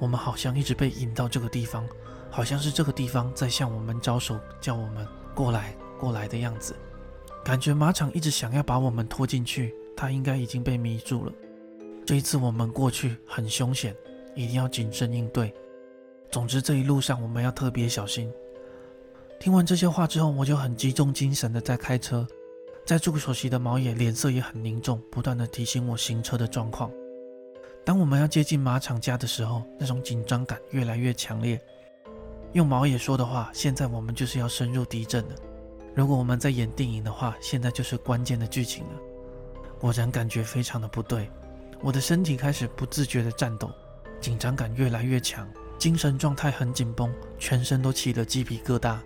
[0.00, 1.86] 我们好像一直被引到这个地方，
[2.30, 6.74] 好像是这个地方在向我们招手，叫我们过来，过来的样子。”
[7.44, 11.32] 感觉马场一直想要把我们拖进去，他应该已经被迷住了。
[12.04, 13.94] 这一次我们过去很凶险，
[14.34, 15.54] 一定要谨慎应对。
[16.30, 18.32] 总之这一路上我们要特别小心。
[19.38, 22.26] 听完这些话之后，我就很集中精神的在开车。
[22.86, 26.88] 在助手席的毛野脸色也很凝重，不断的提醒我行车的状况。
[27.84, 31.60] 当我们要接近马场家的时候，那种紧张感越来越强烈。
[32.52, 35.34] 用毛野说的话，现在我们就是要深入敌阵了。
[35.96, 38.92] 如果我们在演电影的话，现在就是关键的剧情了。
[39.80, 41.28] 果然感觉非常的不对，
[41.82, 43.68] 我的身体开始不自觉的颤抖，
[44.20, 48.96] 紧张感越来越强，精神状态很紧绷，全身都起了鸡皮疙瘩。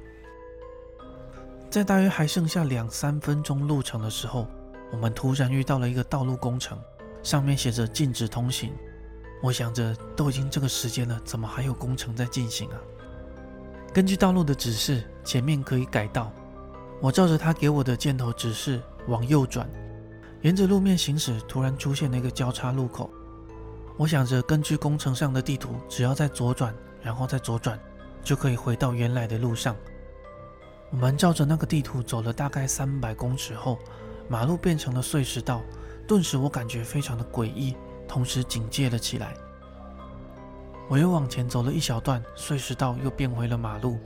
[1.70, 4.48] 在大约还剩下两三分钟路程的时候，
[4.90, 6.76] 我们突然遇到了一个道路工程，
[7.22, 8.72] 上面写着禁止通行。
[9.40, 12.76] 我想着，都已经这个时间了，怎么还有工程在进行啊？
[13.94, 16.32] 根据道路的指示，前面可以改道。
[17.00, 19.70] 我照着他给我的箭头指示往右转，
[20.42, 23.08] 沿着路面行驶，突然出现了一个交叉路口。
[23.96, 27.78] 我想着，根据工程上的地图，只要再左转，然后再左转，
[28.24, 29.76] 就可以回到原来的路上。
[30.90, 33.78] 我们照着那个地图走了大概三百公尺后，
[34.28, 35.62] 马路变成了碎石道，
[36.06, 37.76] 顿时我感觉非常的诡异，
[38.08, 39.32] 同时警戒了起来。
[40.88, 43.98] 我又往前走了一小段，碎石道又变回了马路。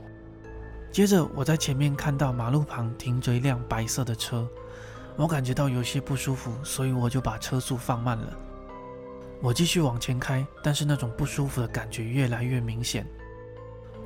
[0.91, 4.47] 接着我在前面看到马路旁停着一辆白色的车，
[5.15, 8.37] 我感觉到有些不舒服，所以我就把车速放慢了。
[9.41, 13.05] 我继续往前开，但是那种不舒服的感觉越来越明显。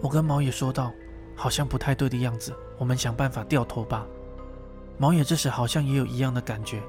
[0.02, 0.94] 我跟毛野说道。
[1.36, 4.08] 好像不太对的样子，我们想办法掉头吧。
[4.98, 6.82] 毛野这时好像也有一样的感觉，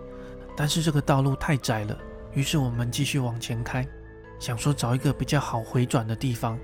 [0.56, 1.98] 但是这个道路太窄了，
[2.32, 3.86] 于是我们继续往前开，
[4.38, 6.58] 想说找一个比较好回转的地方。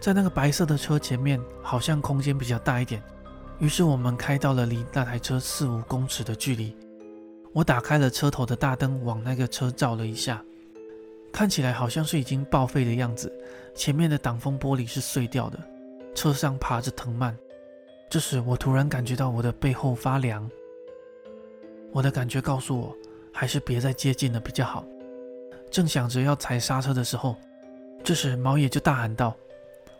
[0.00, 3.02] 在那个白色的车前面，好像空间比较大一点，
[3.58, 6.76] 于是我们开到了离那台车四五公尺的距离。
[7.52, 10.44] 我打开了车头的大灯，往那个车照了一下，
[11.32, 13.32] 看起来好像是已经报废的样子，
[13.74, 15.58] 前面的挡风玻璃是碎掉的。
[16.14, 17.34] 车上爬着藤蔓，
[18.08, 20.48] 这时我突然感觉到我的背后发凉。
[21.92, 22.96] 我的感觉告诉我，
[23.32, 24.84] 还是别再接近了比较好。
[25.70, 27.36] 正想着要踩刹车的时候，
[28.04, 29.34] 这时毛野就大喊道：“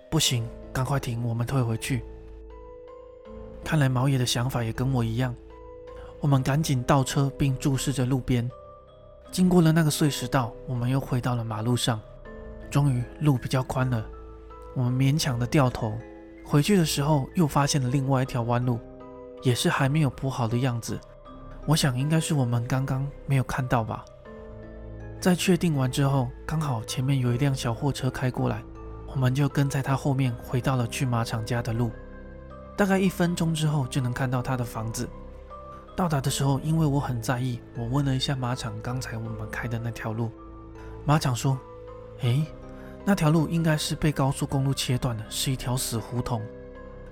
[0.08, 2.02] 不行，赶快停，我们退回去。”
[3.64, 5.34] 看来毛野的想法也跟我一样。
[6.20, 8.48] 我们赶紧倒车，并注视着路边。
[9.32, 12.00] 经过了那个碎石道，我们又回到了马路上。
[12.70, 14.06] 终于，路比较宽了。
[14.74, 15.98] 我们勉强的掉头
[16.48, 18.78] 回去的时候，又发现了另外一条弯路，
[19.42, 20.98] 也是还没有铺好的样子。
[21.66, 24.04] 我想应该是我们刚刚没有看到吧。
[25.20, 28.62] 在确定完之后，刚好前面有一辆小货车开过来，
[29.08, 31.90] 我们就跟在他后面回到了去马场家的路。
[32.76, 35.08] 大概一分钟之后就能看到他的房子。
[35.96, 40.30] 到达的时候，因为我很在意，我问了一下马场刚才我们开的那条路，
[41.04, 41.58] 马场说
[42.22, 42.46] ：“诶。”
[43.08, 46.42] 那条路应该是被高速公路切断的，是一条死胡同。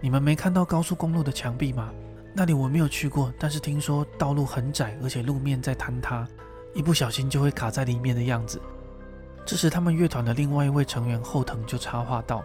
[0.00, 1.92] 你们没看到高速公路的墙壁吗？
[2.34, 6.26] 那里我没有去过，但是听说道路很窄，而且路面在坍塌，
[6.74, 8.60] 一不小心就会卡在里面的样子。
[9.46, 12.42] 这时，他们乐团的另外一位成员后藤就插话道：“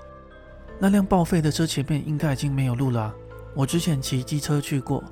[0.77, 3.11] 那辆报废的车前面应该已经没有路了。
[3.55, 5.03] 我之前骑机车去过，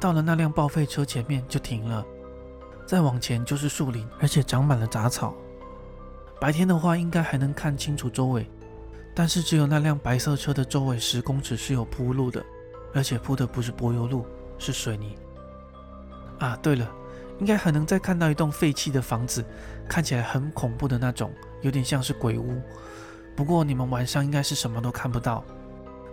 [0.00, 2.02] 到了那辆报废车前面就停了，
[2.86, 5.34] 再往前就是树林，而且长满了杂草。”
[6.42, 8.50] 白天的话，应该还能看清楚周围，
[9.14, 12.44] 但是只有那辆白色车的周围十公尺是有铺路的，
[12.92, 14.26] 而且铺的不是柏油路，
[14.58, 15.14] 是水泥。
[16.40, 16.90] 啊，对了，
[17.38, 19.44] 应该还能再看到一栋废弃的房子，
[19.88, 22.60] 看起来很恐怖的那种，有点像是鬼屋。
[23.36, 25.44] 不过你们晚上应该是什么都看不到。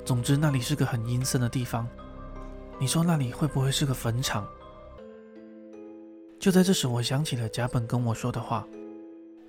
[0.06, 1.88] 总之，那里是个很阴森的地方。
[2.78, 4.48] 你说那里会不会是个坟场？
[6.40, 8.64] 就在这时，我想起了甲本跟我说的话。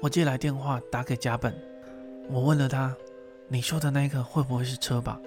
[0.00, 1.54] 我接来电话，打给甲本。
[2.30, 2.96] 我问了他
[3.48, 5.20] ：“你说的那个会不会是车吧？”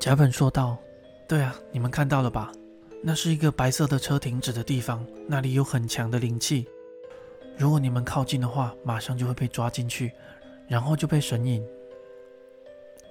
[0.00, 0.78] 甲本说道
[1.28, 2.50] ：“对啊，你们看到了吧？
[3.02, 6.66] 那是一个白色的车停止的地方，那里有很强的灵气。
[7.58, 10.10] 如果你们靠近的话，马上就会被抓进去，
[10.66, 11.62] 然后就被神隐。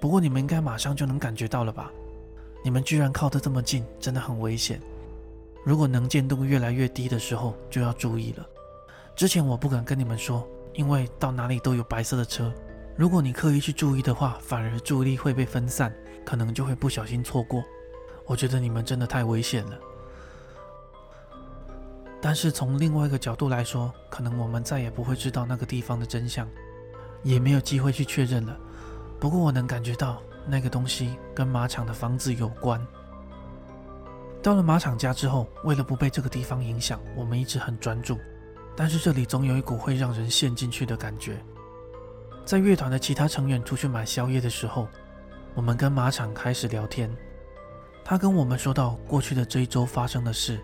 [0.00, 1.92] 不过你们应该马上就能感觉到了吧？
[2.64, 4.80] 你们居然靠得这么近，真的很危险。
[5.64, 8.44] 如果能见度越来越低的时候，就要注意了。
[9.14, 10.44] 之前我不敢跟你们说。”
[10.74, 12.52] 因为到哪里都有白色的车，
[12.96, 15.94] 如果你刻意去注意的话，反而注意力会被分散，
[16.24, 17.62] 可能就会不小心错过。
[18.26, 19.78] 我觉得你们真的太危险了。
[22.20, 26.48] 但是从另外一个角度来说，可能我们再也不会知道那个地方的真相，
[27.22, 28.56] 也没有机会去确认了。
[29.18, 32.80] 不过我能感觉到那个东西跟马场的房子有关。
[34.42, 38.16] 到了马场家之后，为了不被这个地方影响，我们一直很专注。
[38.76, 41.42] 但是这里总有一股会让人陷进去的感觉。
[42.44, 44.88] 在乐团的其他成员出去买宵夜的时候，
[45.54, 47.14] 我们跟马场开始聊天。
[48.04, 50.58] 他跟我们说到过去的这一周发生的事。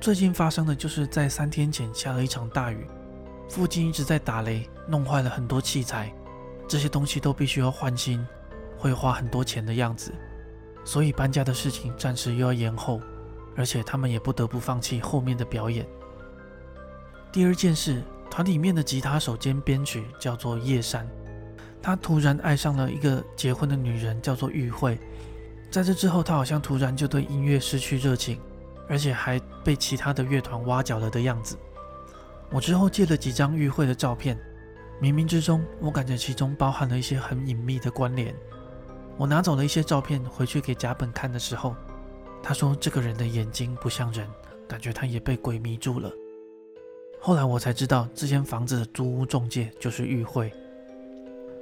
[0.00, 2.86] 最近发生的就是在三天前下了一场大雨，
[3.48, 6.12] 附近一直在打雷，弄坏了很多器材，
[6.68, 8.24] 这些东西都必须要换新，
[8.76, 10.12] 会花很多钱的样子。
[10.84, 13.00] 所以搬家的事情暂时又要延后，
[13.56, 15.86] 而且他们也不得不放弃后面的表演。
[17.32, 21.08] 第二件事，团里面的吉他手兼编曲叫做叶山，
[21.80, 24.98] 他突然爱上了一个结婚的女人，叫做玉慧。
[25.70, 28.38] 在这之后，他好像突然就对音乐失去热情，
[28.86, 31.56] 而且还被其他的乐团挖角了的样子。
[32.50, 34.38] 我之后借了几张玉慧的照片，
[35.00, 38.34] 冥冥之中，我感觉其中包含了一些很隐秘的关联。
[39.16, 41.74] 我拿走了一些照片回去给甲本看的时候，
[42.42, 44.28] 他说这个人的眼睛不像人，
[44.68, 46.12] 感觉他也被鬼迷住了。
[47.24, 50.52] 后来我才知道，这间房子的租屋中介就是玉慧。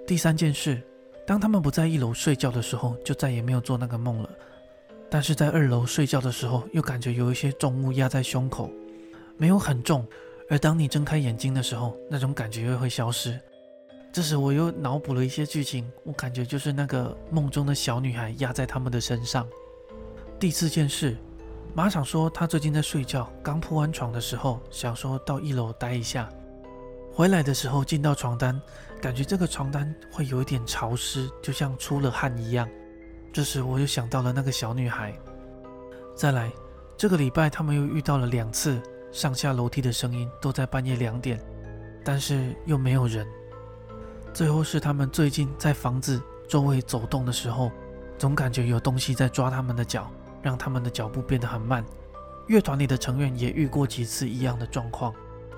[0.07, 0.83] 第三件事。
[1.27, 4.29] 当他们不在一楼睡觉的时候，就再也没有做那个梦了。
[5.09, 8.69] 但是在二楼睡觉的时候，又感觉有一些重物压在胸口，
[9.37, 10.05] 没有很重。
[10.49, 13.39] 而当你睁开眼睛的时候，那种感觉又会消失。
[14.11, 19.47] 这时我又脑补了一些剧情，我感觉就是那个梦中的小女孩压在他们的身上。
[20.41, 21.17] 第四件事，
[21.73, 26.29] 马场说他最近在睡觉，刚铺完床的时候，想说到一楼待一下。
[27.13, 28.61] 回来的时候进到床单，
[29.01, 32.69] 感觉这个床单会有一点潮湿，就像出了汗一样。
[33.33, 35.17] 这时我又想到了那个小女孩。
[36.17, 36.51] 再来，
[36.97, 41.41] 这个礼拜他们又遇到了两次上下楼梯的声音，都在半夜两点，
[42.05, 43.25] 但是又没有人。
[44.35, 47.71] 最后是他们最近在房子周围走动的时候，
[48.19, 50.11] 总感觉有东西在抓他们的脚，
[50.43, 51.85] 让他们的脚步变得很慢。
[52.47, 55.15] 乐团里的成员也遇过几次一样的状况。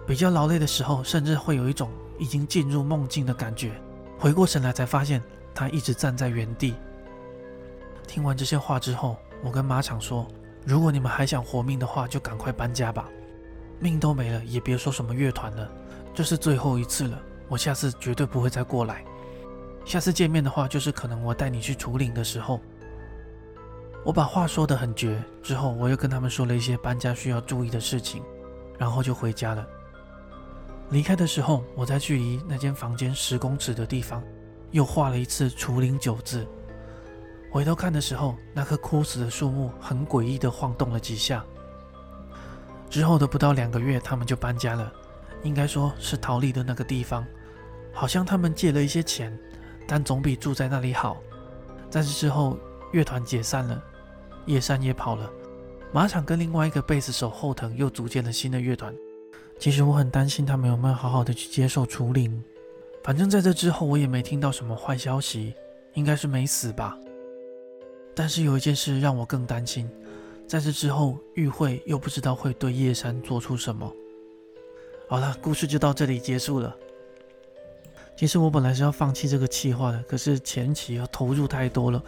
[0.06, 3.72] 比较劳累的时候，甚至会有一种已经进入梦境的感觉。
[4.18, 5.22] 回过神来，才发现
[5.54, 6.74] 他一直站在原地。
[8.06, 10.26] 听完这些话之后，我跟马场说
[10.66, 13.08] ：“如果你们还想活命的话，就赶快搬家吧。
[13.78, 15.70] 命都没了，也别说什么乐团了。
[16.12, 17.18] 这是最后一次了，
[17.48, 19.04] 我下次绝对不会再过来。
[19.84, 22.60] 下次见面的话，就是可能我带你去除灵的时候。”
[24.04, 28.22] 我把话说得很绝，之后我又跟他们说了一些搬家需要注意的事情，
[28.78, 29.66] 然后就回家了。
[30.90, 34.22] 离开的时候，我在距离那间房间十公尺的地方，
[34.72, 36.46] 又画了一次“除灵”九字。
[37.50, 41.44] 回头看的时候，那棵枯死的树木很诡异地晃动了几下。
[42.90, 44.92] 之后的不到两个月，他们就搬家了，
[45.44, 47.24] 应该说是逃离的那个地方。
[47.92, 49.38] 好像他们借了一些钱，
[49.86, 51.18] 但总比住在那里好。
[51.88, 52.58] 在这之后，
[52.92, 53.82] 乐团解散了，
[54.46, 55.30] 叶山也跑了，
[55.92, 58.94] 马场跟另外一个贝斯手后藤又组建了新的乐团。
[59.58, 62.42] 其实我很担心他们有没有好好的去接受除灵。
[63.04, 65.54] 反正在这之后我也没听到什么坏消息，
[65.94, 66.98] 应该是没死吧。
[68.14, 69.88] 但是有一件事让我更担心，
[70.46, 73.92] 在这之后玉慧又不知道会对叶山做出什么。
[75.08, 76.74] 好了，故事就到这里结束了。
[78.16, 82.02] 其实我本来是要放弃这个计划的，可是前期要投入太多了。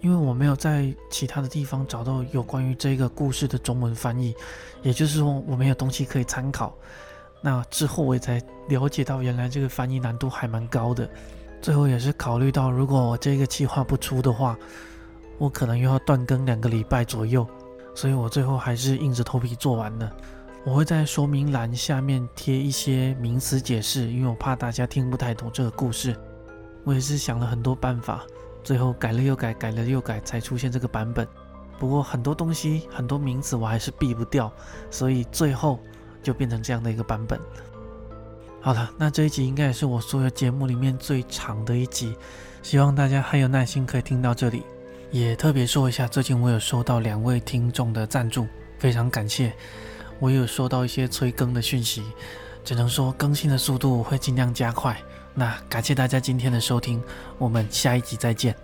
[0.00, 4.34] 因为我没有在其他的地方找到有关于这个故事的中文翻译，
[4.82, 6.76] 也就是说我没有东西可以参考。
[7.40, 11.08] 那之后我也才了解到，原来这个翻译难度还蛮高的。
[11.60, 14.58] 最后也是考虑到，如果我这个计划不出的话，
[15.38, 17.46] 我可能又要断更两个礼拜左右，
[17.94, 20.14] 所以我最后还是硬着头皮做完了。
[20.64, 26.14] 我会在说明栏下面贴一些名词解释，因为我怕大家听不太懂这个故事。
[26.84, 28.24] 我也是想了很多办法。
[28.64, 31.28] 最后改了又改，改了又改，才出现这个版本。
[31.78, 34.50] 不过很多东西、很多名词我还是避不掉，
[34.90, 35.78] 所以最后
[36.22, 37.38] 就变成这样的一个版本。
[38.60, 42.16] 好了，那这一集应该也是我所有节目里面最长的一集，
[42.62, 44.62] 希望大家还有耐心可以听到这里。
[45.10, 48.46] 也特别说一下，最近我有收到两位听众的赞助，
[48.78, 49.52] 非常感谢。
[50.18, 52.02] 我有收到一些催更的讯息，
[52.64, 54.96] 只能说更新的速度会尽量加快。
[55.34, 57.02] 那感谢大家今天的收听，
[57.38, 58.63] 我们下一集再见。